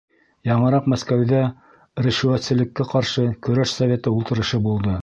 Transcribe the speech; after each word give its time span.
Яңыраҡ 0.51 0.87
Мәскәүҙә 0.93 1.41
ришүәтселеккә 2.07 2.89
ҡаршы 2.95 3.31
көрәш 3.51 3.79
советы 3.83 4.17
ултырышы 4.19 4.65
булды. 4.69 4.99